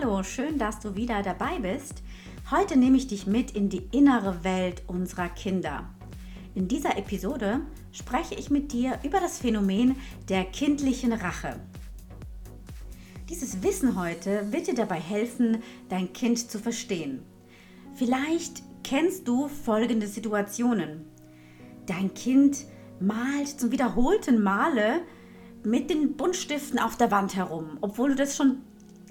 Hallo, 0.00 0.22
schön, 0.22 0.58
dass 0.58 0.78
du 0.78 0.94
wieder 0.94 1.22
dabei 1.22 1.58
bist. 1.58 2.02
Heute 2.50 2.76
nehme 2.76 2.96
ich 2.96 3.08
dich 3.08 3.26
mit 3.26 3.52
in 3.52 3.68
die 3.68 3.88
innere 3.90 4.44
Welt 4.44 4.82
unserer 4.86 5.28
Kinder. 5.28 5.88
In 6.54 6.68
dieser 6.68 6.96
Episode 6.96 7.62
spreche 7.90 8.36
ich 8.36 8.48
mit 8.48 8.72
dir 8.72 8.98
über 9.02 9.18
das 9.18 9.38
Phänomen 9.38 9.96
der 10.28 10.44
kindlichen 10.44 11.12
Rache. 11.12 11.58
Dieses 13.28 13.62
Wissen 13.62 14.00
heute 14.00 14.52
wird 14.52 14.68
dir 14.68 14.74
dabei 14.74 15.00
helfen, 15.00 15.62
dein 15.88 16.12
Kind 16.12 16.48
zu 16.48 16.60
verstehen. 16.60 17.22
Vielleicht 17.94 18.62
kennst 18.84 19.26
du 19.26 19.48
folgende 19.48 20.06
Situationen. 20.06 21.06
Dein 21.86 22.14
Kind 22.14 22.66
malt 23.00 23.48
zum 23.48 23.72
wiederholten 23.72 24.42
Male 24.42 25.00
mit 25.64 25.90
den 25.90 26.16
Buntstiften 26.16 26.78
auf 26.78 26.96
der 26.96 27.10
Wand 27.10 27.34
herum, 27.34 27.78
obwohl 27.80 28.10
du 28.10 28.14
das 28.14 28.36
schon 28.36 28.62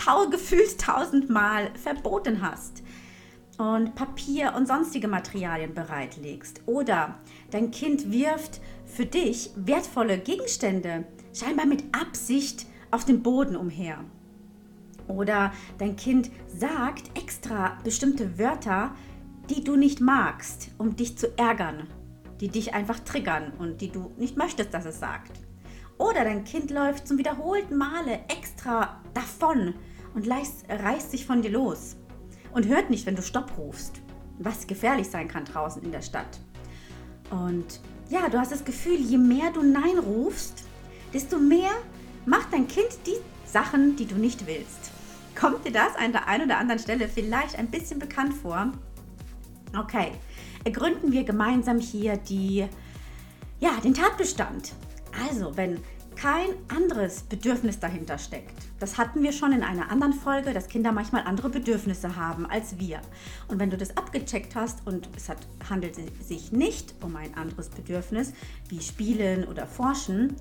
tau 0.07 0.29
gefühlt 0.29 0.79
tausendmal 0.79 1.69
verboten 1.75 2.41
hast 2.41 2.81
und 3.57 3.93
Papier 3.95 4.53
und 4.55 4.65
sonstige 4.65 5.09
Materialien 5.09 5.73
bereitlegst. 5.73 6.61
Oder 6.65 7.15
dein 7.51 7.71
Kind 7.71 8.09
wirft 8.09 8.61
für 8.85 9.05
dich 9.05 9.51
wertvolle 9.57 10.17
Gegenstände 10.17 11.05
scheinbar 11.33 11.65
mit 11.65 11.83
Absicht 11.91 12.67
auf 12.89 13.03
dem 13.03 13.21
Boden 13.21 13.57
umher. 13.57 13.97
Oder 15.09 15.51
dein 15.77 15.97
Kind 15.97 16.31
sagt 16.47 17.17
extra 17.17 17.77
bestimmte 17.83 18.39
Wörter, 18.39 18.95
die 19.49 19.63
du 19.63 19.75
nicht 19.75 19.99
magst, 19.99 20.69
um 20.77 20.95
dich 20.95 21.17
zu 21.17 21.37
ärgern, 21.37 21.87
die 22.39 22.47
dich 22.47 22.73
einfach 22.73 22.99
triggern 22.99 23.51
und 23.59 23.81
die 23.81 23.91
du 23.91 24.11
nicht 24.17 24.37
möchtest, 24.37 24.73
dass 24.73 24.85
es 24.85 24.99
sagt. 24.99 25.39
Oder 25.97 26.23
dein 26.23 26.45
Kind 26.45 26.71
läuft 26.71 27.07
zum 27.07 27.17
wiederholten 27.17 27.75
Male 27.75 28.19
extra 28.29 29.01
davon 29.13 29.73
und 30.17 30.27
reißt 30.27 31.11
sich 31.11 31.27
von 31.27 31.43
dir 31.43 31.51
los 31.51 31.95
und 32.51 32.65
hört 32.67 32.89
nicht, 32.89 33.05
wenn 33.05 33.15
du 33.15 33.21
Stopp 33.21 33.55
rufst, 33.55 34.01
was 34.39 34.65
gefährlich 34.65 35.07
sein 35.07 35.27
kann 35.27 35.45
draußen 35.45 35.83
in 35.83 35.91
der 35.91 36.01
Stadt. 36.01 36.39
Und 37.29 37.79
ja, 38.09 38.27
du 38.27 38.39
hast 38.39 38.51
das 38.51 38.65
Gefühl, 38.65 38.95
je 38.95 39.19
mehr 39.19 39.51
du 39.51 39.61
Nein 39.61 39.99
rufst, 39.99 40.63
desto 41.13 41.37
mehr 41.37 41.69
macht 42.25 42.51
dein 42.51 42.67
Kind 42.67 42.89
die 43.05 43.17
Sachen, 43.45 43.95
die 43.95 44.07
du 44.07 44.15
nicht 44.15 44.47
willst. 44.47 44.89
Kommt 45.39 45.63
dir 45.67 45.71
das 45.71 45.95
an 45.95 46.13
der 46.13 46.27
einen 46.27 46.45
oder 46.45 46.57
anderen 46.57 46.79
Stelle 46.79 47.07
vielleicht 47.07 47.55
ein 47.59 47.69
bisschen 47.69 47.99
bekannt 47.99 48.33
vor? 48.33 48.71
Okay, 49.77 50.13
ergründen 50.63 51.11
wir 51.11 51.25
gemeinsam 51.25 51.77
hier 51.77 52.17
die, 52.17 52.65
ja, 53.59 53.71
den 53.83 53.93
Tatbestand. 53.93 54.73
Also, 55.29 55.55
wenn 55.55 55.79
kein 56.17 56.49
anderes 56.67 57.21
Bedürfnis 57.21 57.79
dahinter 57.79 58.17
steckt. 58.17 58.55
Das 58.79 58.97
hatten 58.97 59.21
wir 59.21 59.31
schon 59.31 59.51
in 59.51 59.63
einer 59.63 59.91
anderen 59.91 60.13
Folge, 60.13 60.51
dass 60.51 60.67
Kinder 60.67 60.91
manchmal 60.91 61.23
andere 61.23 61.49
Bedürfnisse 61.49 62.15
haben 62.15 62.45
als 62.47 62.79
wir. 62.79 63.01
Und 63.47 63.59
wenn 63.59 63.69
du 63.69 63.77
das 63.77 63.95
abgecheckt 63.95 64.55
hast 64.55 64.85
und 64.87 65.09
es 65.15 65.29
hat, 65.29 65.37
handelt 65.69 65.95
sich 66.23 66.51
nicht 66.51 66.95
um 67.03 67.15
ein 67.15 67.35
anderes 67.35 67.69
Bedürfnis 67.69 68.33
wie 68.69 68.81
Spielen 68.81 69.47
oder 69.47 69.67
Forschen, 69.67 70.35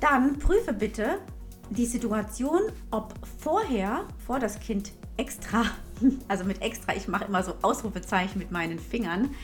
dann 0.00 0.38
prüfe 0.38 0.72
bitte 0.72 1.18
die 1.70 1.86
Situation, 1.86 2.62
ob 2.90 3.14
vorher, 3.42 4.06
vor 4.26 4.38
das 4.38 4.58
Kind 4.60 4.92
extra, 5.18 5.64
also 6.28 6.44
mit 6.44 6.62
extra, 6.62 6.96
ich 6.96 7.06
mache 7.06 7.26
immer 7.26 7.42
so 7.42 7.54
Ausrufezeichen 7.60 8.38
mit 8.38 8.50
meinen 8.50 8.78
Fingern, 8.78 9.34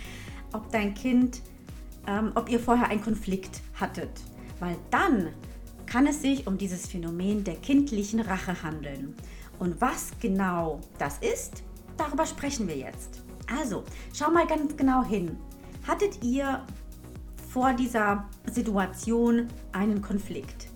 ob 0.52 0.70
dein 0.70 0.94
Kind, 0.94 1.42
ähm, 2.06 2.32
ob 2.34 2.48
ihr 2.48 2.60
vorher 2.60 2.88
einen 2.88 3.02
Konflikt 3.02 3.60
hattet. 3.78 4.10
Weil 4.60 4.76
dann 4.90 5.28
kann 5.94 6.08
es 6.08 6.22
sich 6.22 6.48
um 6.48 6.58
dieses 6.58 6.88
Phänomen 6.88 7.44
der 7.44 7.54
kindlichen 7.54 8.18
Rache 8.18 8.64
handeln. 8.64 9.14
Und 9.60 9.80
was 9.80 10.10
genau 10.20 10.80
das 10.98 11.18
ist, 11.18 11.62
darüber 11.96 12.26
sprechen 12.26 12.66
wir 12.66 12.76
jetzt. 12.76 13.22
Also, 13.56 13.84
schau 14.12 14.32
mal 14.32 14.44
ganz 14.44 14.76
genau 14.76 15.04
hin. 15.04 15.36
Hattet 15.86 16.24
ihr 16.24 16.66
vor 17.48 17.74
dieser 17.74 18.28
Situation 18.50 19.46
einen 19.70 20.02
Konflikt? 20.02 20.66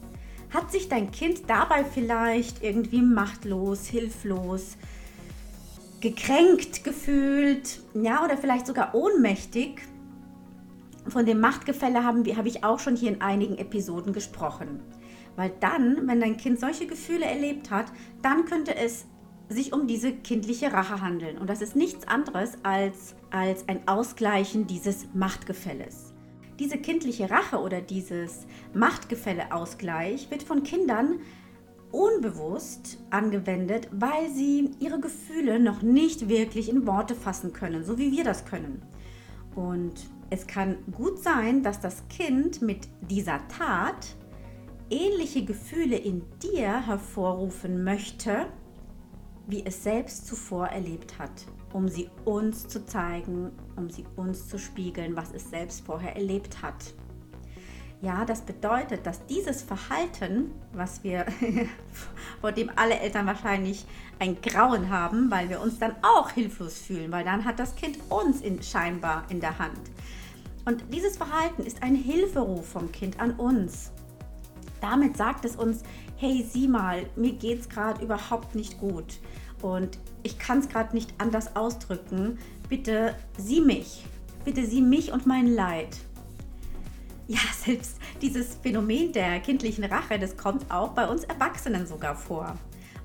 Hat 0.54 0.70
sich 0.70 0.88
dein 0.88 1.10
Kind 1.10 1.50
dabei 1.50 1.84
vielleicht 1.84 2.62
irgendwie 2.62 3.02
machtlos, 3.02 3.88
hilflos, 3.88 4.76
gekränkt 5.98 6.84
gefühlt, 6.84 7.80
ja, 7.92 8.24
oder 8.24 8.36
vielleicht 8.36 8.68
sogar 8.68 8.94
ohnmächtig? 8.94 9.82
Von 11.08 11.26
dem 11.26 11.40
Machtgefälle 11.40 12.04
haben, 12.04 12.24
habe 12.36 12.46
ich 12.46 12.62
auch 12.62 12.78
schon 12.78 12.94
hier 12.94 13.10
in 13.10 13.20
einigen 13.20 13.58
Episoden 13.58 14.12
gesprochen. 14.12 14.80
Weil 15.38 15.52
dann, 15.60 16.08
wenn 16.08 16.18
dein 16.18 16.36
Kind 16.36 16.58
solche 16.58 16.88
Gefühle 16.88 17.24
erlebt 17.24 17.70
hat, 17.70 17.86
dann 18.22 18.44
könnte 18.44 18.74
es 18.74 19.06
sich 19.48 19.72
um 19.72 19.86
diese 19.86 20.12
kindliche 20.12 20.72
Rache 20.72 21.00
handeln. 21.00 21.38
Und 21.38 21.48
das 21.48 21.62
ist 21.62 21.76
nichts 21.76 22.08
anderes 22.08 22.54
als, 22.64 23.14
als 23.30 23.68
ein 23.68 23.86
Ausgleichen 23.86 24.66
dieses 24.66 25.06
Machtgefälles. 25.14 26.12
Diese 26.58 26.76
kindliche 26.76 27.30
Rache 27.30 27.58
oder 27.60 27.80
dieses 27.80 28.48
Machtgefälle-Ausgleich 28.74 30.28
wird 30.32 30.42
von 30.42 30.64
Kindern 30.64 31.20
unbewusst 31.92 32.98
angewendet, 33.10 33.88
weil 33.92 34.28
sie 34.30 34.72
ihre 34.80 34.98
Gefühle 34.98 35.60
noch 35.60 35.82
nicht 35.82 36.28
wirklich 36.28 36.68
in 36.68 36.84
Worte 36.84 37.14
fassen 37.14 37.52
können, 37.52 37.84
so 37.84 37.96
wie 37.96 38.10
wir 38.10 38.24
das 38.24 38.44
können. 38.44 38.82
Und 39.54 39.94
es 40.30 40.48
kann 40.48 40.78
gut 40.90 41.22
sein, 41.22 41.62
dass 41.62 41.78
das 41.78 42.08
Kind 42.08 42.60
mit 42.60 42.88
dieser 43.08 43.38
Tat 43.46 44.16
ähnliche 44.90 45.44
Gefühle 45.44 45.96
in 45.96 46.22
dir 46.42 46.86
hervorrufen 46.86 47.84
möchte, 47.84 48.46
wie 49.46 49.64
es 49.64 49.82
selbst 49.82 50.26
zuvor 50.26 50.66
erlebt 50.68 51.18
hat, 51.18 51.46
um 51.72 51.88
sie 51.88 52.10
uns 52.24 52.68
zu 52.68 52.84
zeigen, 52.84 53.50
um 53.76 53.88
sie 53.88 54.04
uns 54.16 54.48
zu 54.48 54.58
spiegeln, 54.58 55.16
was 55.16 55.32
es 55.32 55.50
selbst 55.50 55.86
vorher 55.86 56.16
erlebt 56.16 56.62
hat. 56.62 56.94
Ja, 58.00 58.24
das 58.24 58.42
bedeutet, 58.42 59.06
dass 59.06 59.26
dieses 59.26 59.62
Verhalten, 59.62 60.52
was 60.72 61.02
wir, 61.02 61.26
vor 62.40 62.52
dem 62.52 62.70
alle 62.76 63.00
Eltern 63.00 63.26
wahrscheinlich 63.26 63.86
ein 64.20 64.40
Grauen 64.40 64.88
haben, 64.88 65.30
weil 65.32 65.48
wir 65.48 65.60
uns 65.60 65.80
dann 65.80 65.96
auch 66.02 66.30
hilflos 66.30 66.78
fühlen, 66.78 67.10
weil 67.10 67.24
dann 67.24 67.44
hat 67.44 67.58
das 67.58 67.74
Kind 67.74 67.98
uns 68.08 68.40
in, 68.40 68.62
scheinbar 68.62 69.24
in 69.30 69.40
der 69.40 69.58
Hand. 69.58 69.80
Und 70.64 70.84
dieses 70.92 71.16
Verhalten 71.16 71.64
ist 71.64 71.82
ein 71.82 71.96
Hilferuf 71.96 72.68
vom 72.68 72.92
Kind 72.92 73.18
an 73.18 73.32
uns. 73.32 73.90
Damit 74.80 75.16
sagt 75.16 75.44
es 75.44 75.56
uns, 75.56 75.82
hey, 76.16 76.46
sieh 76.48 76.68
mal, 76.68 77.06
mir 77.16 77.32
geht 77.32 77.60
es 77.60 77.68
gerade 77.68 78.04
überhaupt 78.04 78.54
nicht 78.54 78.78
gut 78.78 79.18
und 79.62 79.98
ich 80.22 80.38
kann 80.38 80.58
es 80.58 80.68
gerade 80.68 80.94
nicht 80.94 81.14
anders 81.18 81.56
ausdrücken. 81.56 82.38
Bitte 82.68 83.14
sieh 83.36 83.60
mich. 83.60 84.04
Bitte 84.44 84.64
sieh 84.64 84.82
mich 84.82 85.12
und 85.12 85.26
mein 85.26 85.46
Leid. 85.46 85.96
Ja, 87.26 87.40
selbst 87.64 87.98
dieses 88.22 88.56
Phänomen 88.56 89.12
der 89.12 89.40
kindlichen 89.40 89.84
Rache, 89.84 90.18
das 90.18 90.36
kommt 90.36 90.70
auch 90.70 90.90
bei 90.90 91.06
uns 91.06 91.24
Erwachsenen 91.24 91.86
sogar 91.86 92.16
vor. 92.16 92.56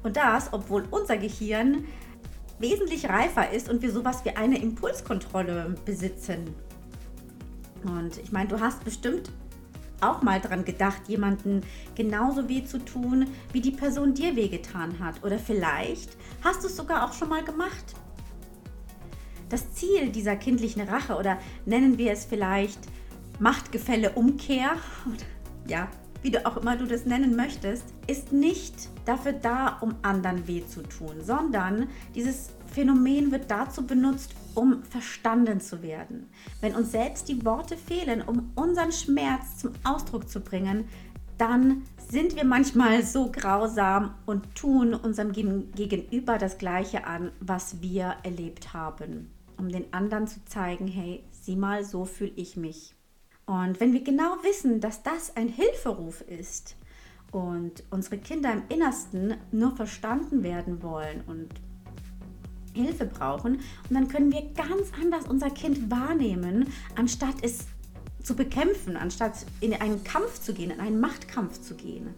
Und 0.04 0.18
das, 0.18 0.52
obwohl 0.52 0.86
unser 0.92 1.18
Gehirn 1.18 1.86
wesentlich 2.60 3.10
reifer 3.10 3.52
ist 3.52 3.70
und 3.70 3.82
wir 3.82 3.92
sowas 3.92 4.24
wie 4.26 4.32
eine 4.32 4.62
Impulskontrolle 4.62 5.76
besitzen. 5.86 6.54
Und 7.84 8.18
ich 8.18 8.32
meine, 8.32 8.50
du 8.50 8.60
hast 8.60 8.84
bestimmt 8.84 9.32
auch 10.02 10.22
mal 10.22 10.40
dran 10.40 10.66
gedacht, 10.66 11.08
jemanden 11.08 11.62
genauso 11.96 12.50
weh 12.50 12.64
zu 12.64 12.80
tun, 12.84 13.28
wie 13.52 13.62
die 13.62 13.72
Person 13.72 14.14
dir 14.14 14.36
wehgetan 14.36 15.00
hat. 15.00 15.24
Oder 15.24 15.40
vielleicht 15.40 16.18
hast 16.44 16.64
du 16.64 16.68
es 16.68 16.76
sogar 16.76 17.06
auch 17.06 17.14
schon 17.14 17.30
mal 17.30 17.44
gemacht. 17.44 17.96
Das 19.50 19.74
Ziel 19.74 20.10
dieser 20.10 20.36
kindlichen 20.36 20.82
Rache 20.82 21.16
oder 21.16 21.38
nennen 21.66 21.98
wir 21.98 22.12
es 22.12 22.26
vielleicht 22.26 22.80
Machtgefälle 23.40 24.12
Umkehr, 24.12 24.72
ja, 25.68 25.90
wie 26.22 26.32
du 26.32 26.46
auch 26.46 26.58
immer 26.58 26.78
du 26.78 26.86
das 26.86 27.06
nennen 27.06 27.36
möchtest, 27.36 27.84
ist 28.08 28.32
nicht 28.32 28.90
dafür 29.06 29.34
da, 29.34 29.78
um 29.82 29.96
anderen 30.02 30.48
weh 30.48 30.66
zu 30.66 30.82
tun, 30.84 31.16
sondern 31.22 31.90
dieses 32.16 32.50
Phänomen 32.74 33.32
wird 33.32 33.52
dazu 33.52 33.86
benutzt, 33.86 34.34
um 34.56 34.84
verstanden 34.84 35.62
zu 35.62 35.82
werden. 35.84 36.30
Wenn 36.60 36.76
uns 36.76 36.92
selbst 36.92 37.28
die 37.28 37.46
Worte 37.46 37.78
fehlen, 37.78 38.22
um 38.22 38.52
unseren 38.56 38.92
Schmerz 38.92 39.58
zum 39.58 39.74
Ausdruck 39.84 40.28
zu 40.28 40.40
bringen, 40.40 40.86
dann 41.38 41.84
sind 42.10 42.36
wir 42.36 42.46
manchmal 42.46 43.04
so 43.04 43.32
grausam 43.32 44.16
und 44.26 44.56
tun 44.56 44.94
unserem 44.94 45.32
Gegenüber 45.32 46.38
das 46.38 46.58
Gleiche 46.58 47.06
an, 47.06 47.32
was 47.40 47.82
wir 47.82 48.16
erlebt 48.24 48.74
haben, 48.74 49.32
um 49.58 49.70
den 49.70 49.92
anderen 49.94 50.28
zu 50.28 50.44
zeigen, 50.46 50.88
hey, 50.88 51.24
sieh 51.32 51.56
mal, 51.56 51.84
so 51.84 52.06
fühle 52.06 52.34
ich 52.36 52.58
mich. 52.58 52.96
Und 53.46 53.80
wenn 53.80 53.94
wir 53.94 54.04
genau 54.04 54.38
wissen, 54.44 54.80
dass 54.80 55.04
das 55.04 55.36
ein 55.36 55.50
Hilferuf 55.50 56.22
ist 56.22 56.76
und 57.32 57.84
unsere 57.90 58.18
Kinder 58.18 58.54
im 58.54 58.64
Innersten 58.70 59.36
nur 59.52 59.76
verstanden 59.76 60.44
werden 60.44 60.82
wollen 60.82 61.22
und 61.28 61.50
Hilfe 62.74 63.06
brauchen. 63.06 63.56
Und 63.56 63.92
dann 63.92 64.08
können 64.08 64.32
wir 64.32 64.42
ganz 64.56 64.92
anders 65.02 65.28
unser 65.28 65.50
Kind 65.50 65.90
wahrnehmen, 65.90 66.68
anstatt 66.96 67.36
es 67.42 67.68
zu 68.22 68.36
bekämpfen, 68.36 68.96
anstatt 68.96 69.46
in 69.60 69.74
einen 69.74 70.04
Kampf 70.04 70.40
zu 70.40 70.54
gehen, 70.54 70.72
in 70.72 70.80
einen 70.80 71.00
Machtkampf 71.00 71.62
zu 71.62 71.76
gehen. 71.76 72.14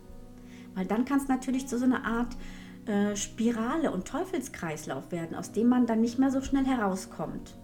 Weil 0.75 0.85
dann 0.85 1.05
kann 1.05 1.19
es 1.19 1.27
natürlich 1.27 1.67
zu 1.67 1.79
so 1.79 1.85
einer 1.85 2.05
Art 2.05 2.35
äh, 2.85 3.15
Spirale 3.15 3.91
und 3.91 4.07
Teufelskreislauf 4.07 5.11
werden, 5.11 5.35
aus 5.35 5.51
dem 5.51 5.67
man 5.67 5.87
dann 5.87 6.01
nicht 6.01 6.19
mehr 6.19 6.31
so 6.31 6.41
schnell 6.41 6.65
herauskommt. 6.65 7.55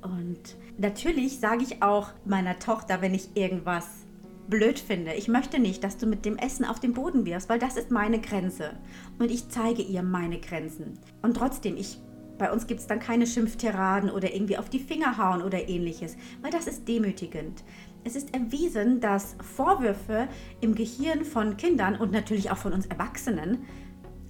Und 0.00 0.56
natürlich 0.78 1.38
sage 1.38 1.62
ich 1.62 1.82
auch 1.82 2.10
meiner 2.24 2.58
Tochter, 2.58 3.02
wenn 3.02 3.14
ich 3.14 3.36
irgendwas 3.36 4.01
blöd 4.48 4.78
finde. 4.78 5.14
Ich 5.14 5.28
möchte 5.28 5.58
nicht, 5.58 5.84
dass 5.84 5.96
du 5.96 6.06
mit 6.06 6.24
dem 6.24 6.36
Essen 6.36 6.64
auf 6.64 6.80
den 6.80 6.94
Boden 6.94 7.24
wirfst, 7.24 7.48
weil 7.48 7.58
das 7.58 7.76
ist 7.76 7.90
meine 7.90 8.20
Grenze. 8.20 8.72
Und 9.18 9.30
ich 9.30 9.48
zeige 9.48 9.82
ihr 9.82 10.02
meine 10.02 10.40
Grenzen. 10.40 10.98
Und 11.22 11.36
trotzdem, 11.36 11.76
ich, 11.76 11.98
bei 12.38 12.52
uns 12.52 12.66
gibt 12.66 12.80
es 12.80 12.86
dann 12.86 13.00
keine 13.00 13.26
Schimpftiraden 13.26 14.10
oder 14.10 14.34
irgendwie 14.34 14.58
auf 14.58 14.68
die 14.68 14.80
Finger 14.80 15.16
hauen 15.16 15.42
oder 15.42 15.68
ähnliches, 15.68 16.16
weil 16.40 16.50
das 16.50 16.66
ist 16.66 16.88
demütigend. 16.88 17.62
Es 18.04 18.16
ist 18.16 18.34
erwiesen, 18.34 19.00
dass 19.00 19.36
Vorwürfe 19.54 20.28
im 20.60 20.74
Gehirn 20.74 21.24
von 21.24 21.56
Kindern 21.56 21.96
und 21.96 22.10
natürlich 22.10 22.50
auch 22.50 22.56
von 22.56 22.72
uns 22.72 22.86
Erwachsenen 22.86 23.64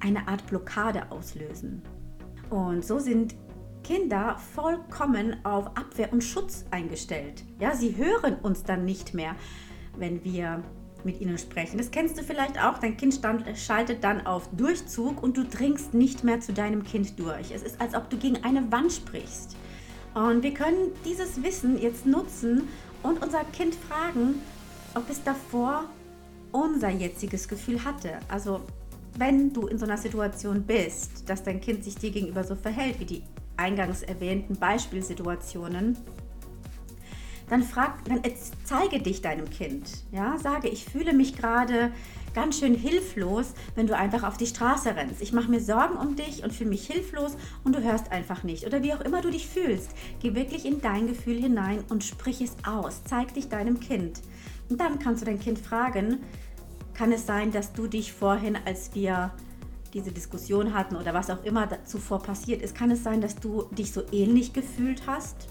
eine 0.01 0.29
Art 0.29 0.47
Blockade 0.47 1.11
auslösen. 1.11 1.83
Und 2.51 2.85
so 2.85 2.99
sind 2.99 3.35
Kinder 3.83 4.37
vollkommen 4.55 5.45
auf 5.45 5.67
Abwehr 5.69 6.13
und 6.13 6.23
Schutz 6.23 6.65
eingestellt. 6.71 7.45
Ja, 7.59 7.75
sie 7.75 7.97
hören 7.97 8.37
uns 8.43 8.63
dann 8.63 8.85
nicht 8.85 9.15
mehr, 9.15 9.35
wenn 9.97 10.25
wir 10.25 10.63
mit 11.05 11.21
ihnen 11.21 11.39
sprechen. 11.39 11.79
Das 11.79 11.91
kennst 11.91 12.19
du 12.19 12.23
vielleicht 12.23 12.63
auch. 12.63 12.79
Dein 12.79 12.97
Kind 12.97 13.15
stand, 13.15 13.45
schaltet 13.59 14.05
dann 14.05 14.27
auf 14.27 14.49
Durchzug 14.57 15.23
und 15.23 15.37
du 15.37 15.45
dringst 15.45 15.95
nicht 15.95 16.25
mehr 16.25 16.41
zu 16.41 16.53
deinem 16.53 16.85
Kind 16.85 17.19
durch. 17.19 17.51
Es 17.53 17.63
ist, 17.63 17.81
als 17.81 17.95
ob 17.95 18.09
du 18.11 18.17
gegen 18.17 18.45
eine 18.45 18.71
Wand 18.71 18.93
sprichst. 18.93 19.57
Und 20.15 20.43
wir 20.43 20.55
können 20.55 20.93
dieses 21.05 21.43
Wissen 21.43 21.81
jetzt 21.81 22.07
nutzen 22.07 22.69
und 23.03 23.23
unser 23.23 23.45
Kind 23.45 23.75
fragen, 23.75 24.41
ob 24.95 25.09
es 25.09 25.23
davor 25.25 25.85
unser 26.53 26.91
jetziges 26.91 27.49
Gefühl 27.49 27.83
hatte. 27.85 28.19
Also 28.29 28.61
wenn 29.17 29.53
du 29.53 29.67
in 29.67 29.79
so 29.79 29.85
einer 29.85 29.97
Situation 29.97 30.63
bist, 30.63 31.29
dass 31.29 31.43
dein 31.43 31.61
Kind 31.61 31.85
sich 31.85 31.97
dir 31.97 32.11
gegenüber 32.11 32.45
so 32.45 32.55
verhält, 32.55 33.01
wie 33.01 33.05
die 33.05 33.23
eingangs 33.57 34.03
erwähnten 34.03 34.57
Beispielsituationen, 34.57 35.97
dann 37.53 37.63
frag, 37.63 38.03
dann 38.07 38.23
zeige 38.65 38.99
dich 38.99 39.21
deinem 39.21 39.51
Kind. 39.51 39.87
Ja, 40.11 40.39
sage, 40.39 40.69
ich 40.69 40.87
fühle 40.87 41.13
mich 41.13 41.37
gerade 41.37 41.93
ganz 42.35 42.59
schön 42.59 42.75
hilflos, 42.75 43.53
wenn 43.75 43.87
du 43.87 43.95
einfach 43.95 44.23
auf 44.23 44.39
die 44.39 44.47
Straße 44.47 44.97
rennst. 44.97 45.21
Ich 45.21 45.35
mache 45.35 45.51
mir 45.51 45.61
Sorgen 45.61 45.97
um 45.97 46.17
dich 46.17 46.43
und 46.43 46.55
fühle 46.55 46.71
mich 46.71 46.87
hilflos 46.87 47.37
und 47.63 47.77
du 47.77 47.83
hörst 47.83 48.11
einfach 48.11 48.43
nicht. 48.43 48.67
Oder 48.67 48.83
wie 48.83 48.95
auch 48.95 49.03
immer 49.03 49.21
du 49.21 49.31
dich 49.31 49.47
fühlst, 49.47 49.91
geh 50.21 50.35
wirklich 50.35 50.65
in 50.65 50.81
dein 50.81 51.07
Gefühl 51.07 51.37
hinein 51.37 51.85
und 51.91 52.05
sprich 52.05 52.41
es 52.41 52.57
aus. 52.67 53.05
Zeig 53.05 53.35
dich 53.35 53.51
deinem 53.51 53.81
Kind. 53.81 54.23
Und 54.71 54.81
dann 54.81 54.99
kannst 54.99 55.21
du 55.21 55.27
dein 55.27 55.39
Kind 55.39 55.59
fragen, 55.59 56.21
kann 56.95 57.13
es 57.13 57.27
sein, 57.27 57.53
dass 57.53 57.75
du 57.75 57.87
dich 57.87 58.15
vorhin, 58.15 58.57
als 58.65 58.95
wir 58.95 59.31
diese 59.93 60.11
Diskussion 60.11 60.73
hatten 60.73 60.97
oder 60.97 61.13
was 61.13 61.29
auch 61.29 61.45
immer 61.45 61.69
zuvor 61.85 62.23
passiert 62.23 62.63
ist, 62.63 62.75
kann 62.75 62.91
es 62.91 63.05
sein, 63.05 63.21
dass 63.21 63.37
du 63.37 63.65
dich 63.73 63.93
so 63.93 64.05
ähnlich 64.11 64.55
gefühlt 64.55 65.03
hast? 65.07 65.49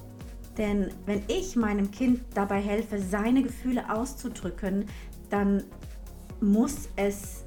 Denn 0.57 0.91
wenn 1.05 1.23
ich 1.27 1.55
meinem 1.55 1.91
Kind 1.91 2.21
dabei 2.33 2.61
helfe, 2.61 2.99
seine 2.99 3.43
Gefühle 3.43 3.93
auszudrücken, 3.93 4.85
dann 5.29 5.63
muss 6.41 6.89
es 6.95 7.43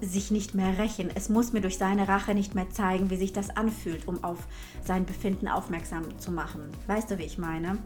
sich 0.00 0.30
nicht 0.30 0.54
mehr 0.54 0.78
rächen. 0.78 1.10
Es 1.14 1.28
muss 1.28 1.52
mir 1.52 1.60
durch 1.60 1.78
seine 1.78 2.08
Rache 2.08 2.34
nicht 2.34 2.54
mehr 2.54 2.68
zeigen, 2.70 3.10
wie 3.10 3.16
sich 3.16 3.32
das 3.32 3.56
anfühlt, 3.56 4.06
um 4.06 4.22
auf 4.22 4.46
sein 4.84 5.06
Befinden 5.06 5.48
aufmerksam 5.48 6.18
zu 6.18 6.30
machen. 6.30 6.62
Weißt 6.86 7.10
du, 7.10 7.18
wie 7.18 7.24
ich 7.24 7.38
meine? 7.38 7.78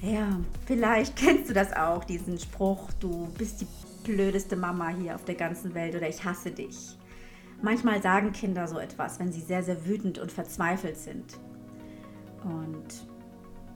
Ja, 0.00 0.38
vielleicht 0.66 1.16
kennst 1.16 1.50
du 1.50 1.54
das 1.54 1.72
auch, 1.72 2.04
diesen 2.04 2.38
Spruch, 2.38 2.90
du 3.00 3.28
bist 3.38 3.60
die 3.60 3.66
blödeste 4.04 4.56
Mama 4.56 4.88
hier 4.88 5.14
auf 5.14 5.24
der 5.24 5.34
ganzen 5.34 5.74
Welt 5.74 5.94
oder 5.94 6.08
ich 6.08 6.24
hasse 6.24 6.50
dich. 6.50 6.98
Manchmal 7.62 8.02
sagen 8.02 8.32
Kinder 8.32 8.68
so 8.68 8.78
etwas, 8.78 9.18
wenn 9.18 9.32
sie 9.32 9.40
sehr, 9.40 9.62
sehr 9.62 9.86
wütend 9.86 10.18
und 10.18 10.30
verzweifelt 10.30 10.98
sind. 10.98 11.38
Und 12.44 13.06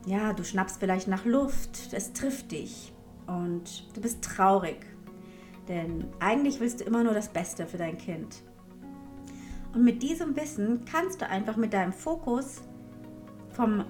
ja, 0.07 0.33
du 0.33 0.45
schnappst 0.45 0.79
vielleicht 0.79 1.09
nach 1.09 1.25
Luft, 1.25 1.93
es 1.93 2.13
trifft 2.13 2.53
dich 2.53 2.93
und 3.27 3.95
du 3.95 4.01
bist 4.01 4.23
traurig, 4.23 4.87
denn 5.69 6.07
eigentlich 6.21 6.61
willst 6.61 6.81
du 6.81 6.85
immer 6.85 7.03
nur 7.03 7.15
das 7.15 7.29
Beste 7.29 7.67
für 7.67 7.79
dein 7.79 7.99
Kind. 7.99 8.43
Und 9.75 9.85
mit 9.85 10.03
diesem 10.03 10.35
Wissen 10.37 10.85
kannst 10.91 11.21
du 11.21 11.29
einfach 11.29 11.57
mit 11.57 11.73
deinem 11.73 11.93
Fokus 11.93 12.63
vom 13.51 13.85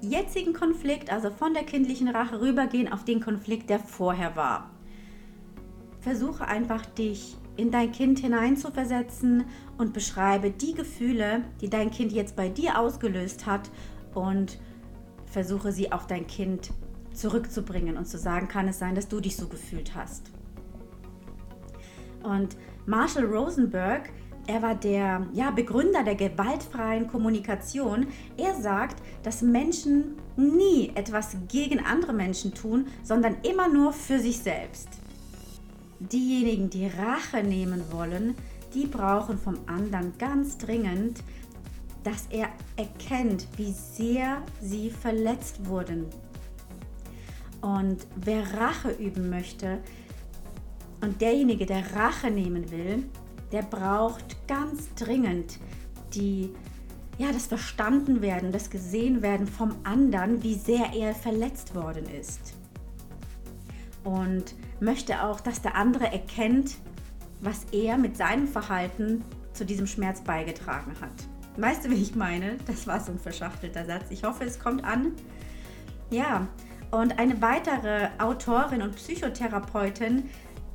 jetzigen 0.00 0.52
Konflikt, 0.52 1.10
also 1.12 1.30
von 1.30 1.54
der 1.54 1.64
kindlichen 1.64 2.08
Rache, 2.08 2.40
rübergehen 2.40 2.92
auf 2.92 3.04
den 3.04 3.20
Konflikt, 3.20 3.68
der 3.68 3.80
vorher 3.80 4.36
war. 4.36 4.70
Versuche 6.00 6.46
einfach 6.46 6.86
dich 6.86 7.36
in 7.56 7.72
dein 7.72 7.90
Kind 7.90 8.20
hineinzuversetzen 8.20 9.44
und 9.76 9.92
beschreibe 9.92 10.52
die 10.52 10.74
Gefühle, 10.74 11.42
die 11.60 11.68
dein 11.68 11.90
Kind 11.90 12.12
jetzt 12.12 12.36
bei 12.36 12.48
dir 12.48 12.78
ausgelöst 12.78 13.46
hat 13.46 13.68
und 14.18 14.58
versuche 15.26 15.72
sie 15.72 15.92
auf 15.92 16.06
dein 16.06 16.26
Kind 16.26 16.70
zurückzubringen 17.12 17.96
und 17.96 18.06
zu 18.06 18.18
sagen, 18.18 18.48
kann 18.48 18.68
es 18.68 18.78
sein, 18.78 18.94
dass 18.94 19.08
du 19.08 19.20
dich 19.20 19.36
so 19.36 19.46
gefühlt 19.48 19.94
hast. 19.94 20.30
Und 22.22 22.56
Marshall 22.86 23.24
Rosenberg, 23.24 24.10
er 24.46 24.62
war 24.62 24.74
der 24.74 25.26
ja, 25.34 25.50
Begründer 25.50 26.04
der 26.04 26.14
gewaltfreien 26.14 27.06
Kommunikation. 27.06 28.06
Er 28.36 28.54
sagt, 28.54 29.02
dass 29.22 29.42
Menschen 29.42 30.16
nie 30.36 30.90
etwas 30.94 31.36
gegen 31.48 31.84
andere 31.84 32.14
Menschen 32.14 32.54
tun, 32.54 32.86
sondern 33.02 33.36
immer 33.42 33.68
nur 33.68 33.92
für 33.92 34.18
sich 34.18 34.38
selbst. 34.38 34.88
Diejenigen, 36.00 36.70
die 36.70 36.86
Rache 36.86 37.42
nehmen 37.42 37.82
wollen, 37.90 38.34
die 38.72 38.86
brauchen 38.86 39.38
vom 39.38 39.58
anderen 39.66 40.12
ganz 40.18 40.56
dringend 40.56 41.22
dass 42.08 42.26
er 42.30 42.48
erkennt, 42.76 43.46
wie 43.58 43.72
sehr 43.72 44.42
sie 44.62 44.90
verletzt 44.90 45.66
wurden. 45.66 46.06
Und 47.60 48.06
wer 48.16 48.54
Rache 48.54 48.92
üben 48.92 49.28
möchte 49.28 49.78
und 51.02 51.20
derjenige, 51.20 51.66
der 51.66 51.94
Rache 51.94 52.30
nehmen 52.30 52.70
will, 52.70 53.04
der 53.52 53.62
braucht 53.62 54.46
ganz 54.46 54.88
dringend 54.94 55.58
die 56.14 56.54
ja, 57.18 57.32
das 57.32 57.46
verstanden 57.46 58.22
werden, 58.22 58.52
das 58.52 58.70
gesehen 58.70 59.20
werden 59.22 59.46
vom 59.46 59.74
anderen, 59.84 60.42
wie 60.42 60.54
sehr 60.54 60.92
er 60.94 61.14
verletzt 61.14 61.74
worden 61.74 62.06
ist. 62.08 62.54
Und 64.04 64.54
möchte 64.80 65.24
auch, 65.24 65.40
dass 65.40 65.60
der 65.60 65.74
andere 65.74 66.12
erkennt, 66.12 66.76
was 67.40 67.66
er 67.72 67.98
mit 67.98 68.16
seinem 68.16 68.46
Verhalten 68.46 69.24
zu 69.52 69.66
diesem 69.66 69.86
Schmerz 69.86 70.20
beigetragen 70.22 70.94
hat. 71.00 71.37
Weißt 71.58 71.84
du, 71.84 71.90
wie 71.90 72.00
ich 72.00 72.14
meine? 72.14 72.56
Das 72.68 72.86
war 72.86 73.00
so 73.00 73.10
ein 73.10 73.18
verschachtelter 73.18 73.84
Satz. 73.84 74.04
Ich 74.10 74.22
hoffe, 74.22 74.44
es 74.44 74.60
kommt 74.60 74.84
an. 74.84 75.12
Ja, 76.08 76.46
und 76.92 77.18
eine 77.18 77.42
weitere 77.42 78.10
Autorin 78.18 78.80
und 78.80 78.94
Psychotherapeutin, 78.94 80.30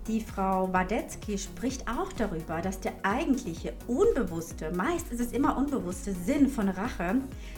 die 0.07 0.19
Frau 0.19 0.73
Wadetzky, 0.73 1.37
spricht 1.37 1.87
auch 1.87 2.11
darüber, 2.11 2.61
dass 2.61 2.81
der 2.81 2.91
eigentliche 3.03 3.73
unbewusste, 3.87 4.71
meist 4.71 5.09
ist 5.09 5.21
es 5.21 5.31
immer 5.31 5.57
unbewusste 5.57 6.11
Sinn 6.11 6.49
von 6.49 6.67
Rache, 6.67 7.15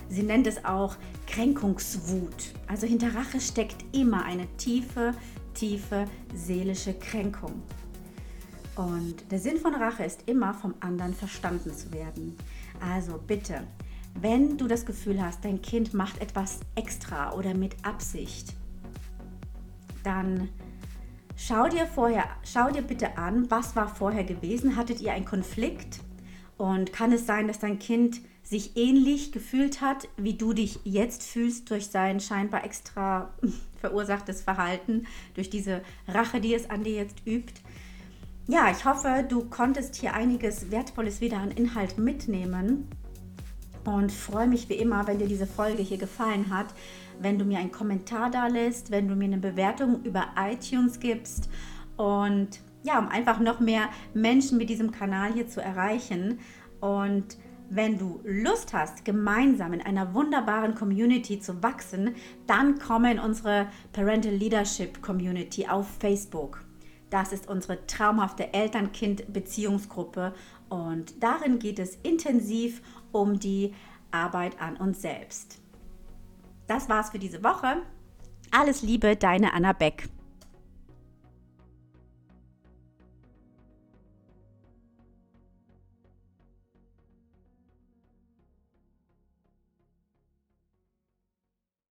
sie 0.07 0.21
nennt 0.21 0.45
es 0.45 0.63
auch 0.63 0.95
Kränkungswut. 1.25 2.53
Also 2.67 2.85
hinter 2.85 3.15
Rache 3.15 3.41
steckt 3.41 3.83
immer 3.91 4.23
eine 4.23 4.45
tiefe, 4.57 5.15
tiefe 5.55 6.05
seelische 6.35 6.93
Kränkung. 6.93 7.63
Und 8.75 9.31
der 9.31 9.39
Sinn 9.39 9.57
von 9.57 9.73
Rache 9.73 10.03
ist 10.03 10.21
immer 10.27 10.53
vom 10.53 10.75
anderen 10.79 11.15
verstanden 11.15 11.73
zu 11.73 11.91
werden. 11.91 12.37
Also 12.79 13.17
bitte, 13.17 13.65
wenn 14.19 14.57
du 14.57 14.67
das 14.67 14.85
Gefühl 14.85 15.21
hast, 15.21 15.43
dein 15.43 15.61
Kind 15.61 15.93
macht 15.93 16.21
etwas 16.21 16.59
extra 16.75 17.33
oder 17.33 17.53
mit 17.53 17.75
Absicht, 17.85 18.53
dann 20.03 20.49
schau 21.35 21.67
dir 21.67 21.85
vorher, 21.85 22.25
schau 22.43 22.71
dir 22.71 22.81
bitte 22.81 23.17
an, 23.17 23.49
was 23.51 23.75
war 23.75 23.93
vorher 23.93 24.23
gewesen? 24.23 24.75
Hattet 24.75 25.01
ihr 25.01 25.13
einen 25.13 25.25
Konflikt? 25.25 25.99
Und 26.57 26.93
kann 26.93 27.11
es 27.11 27.25
sein, 27.25 27.47
dass 27.49 27.59
dein 27.59 27.79
Kind 27.79 28.21
sich 28.41 28.77
ähnlich 28.77 29.31
gefühlt 29.31 29.81
hat, 29.81 30.07
wie 30.17 30.35
du 30.35 30.53
dich 30.53 30.79
jetzt 30.83 31.23
fühlst 31.23 31.69
durch 31.69 31.87
sein 31.87 32.19
scheinbar 32.19 32.63
extra 32.63 33.33
verursachtes 33.81 34.41
Verhalten, 34.41 35.07
durch 35.33 35.49
diese 35.49 35.81
Rache, 36.07 36.39
die 36.39 36.53
es 36.53 36.69
an 36.69 36.83
dir 36.83 36.93
jetzt 36.93 37.25
übt? 37.25 37.61
Ja, 38.47 38.69
ich 38.71 38.85
hoffe, 38.85 39.25
du 39.27 39.45
konntest 39.45 39.95
hier 39.95 40.13
einiges 40.13 40.69
Wertvolles 40.69 41.19
wieder 41.19 41.37
an 41.37 41.51
Inhalt 41.51 41.97
mitnehmen. 41.97 42.87
Und 43.85 44.11
freue 44.11 44.47
mich 44.47 44.69
wie 44.69 44.75
immer, 44.75 45.05
wenn 45.07 45.19
dir 45.19 45.27
diese 45.27 45.45
Folge 45.45 45.83
hier 45.83 45.97
gefallen 45.97 46.49
hat, 46.49 46.67
wenn 47.19 47.37
du 47.37 47.45
mir 47.45 47.59
einen 47.59 47.71
Kommentar 47.71 48.29
da 48.31 48.47
lässt, 48.47 48.91
wenn 48.91 49.07
du 49.07 49.15
mir 49.15 49.25
eine 49.25 49.37
Bewertung 49.37 50.03
über 50.03 50.27
iTunes 50.37 50.99
gibst. 50.99 51.49
Und 51.97 52.59
ja, 52.83 52.99
um 52.99 53.07
einfach 53.07 53.39
noch 53.39 53.59
mehr 53.59 53.89
Menschen 54.13 54.57
mit 54.57 54.69
diesem 54.69 54.91
Kanal 54.91 55.33
hier 55.33 55.47
zu 55.47 55.61
erreichen. 55.61 56.39
Und 56.81 57.37
wenn 57.69 57.97
du 57.97 58.21
Lust 58.23 58.73
hast, 58.73 59.05
gemeinsam 59.05 59.73
in 59.73 59.81
einer 59.81 60.13
wunderbaren 60.13 60.75
Community 60.75 61.39
zu 61.39 61.63
wachsen, 61.63 62.15
dann 62.45 62.77
komme 62.77 63.11
in 63.11 63.19
unsere 63.19 63.67
Parental 63.91 64.33
Leadership 64.33 65.01
Community 65.01 65.67
auf 65.67 65.87
Facebook. 65.99 66.63
Das 67.09 67.31
ist 67.31 67.47
unsere 67.47 67.85
traumhafte 67.85 68.53
Eltern-Kind-Beziehungsgruppe 68.53 70.33
und 70.69 71.23
darin 71.23 71.59
geht 71.59 71.79
es 71.79 71.95
intensiv 72.03 72.81
um 73.11 73.39
die 73.39 73.73
Arbeit 74.11 74.59
an 74.59 74.77
uns 74.77 75.01
selbst. 75.01 75.61
Das 76.67 76.89
war's 76.89 77.11
für 77.11 77.19
diese 77.19 77.43
Woche. 77.43 77.83
Alles 78.51 78.81
Liebe, 78.81 79.15
deine 79.15 79.53
Anna 79.53 79.73
Beck. 79.73 80.09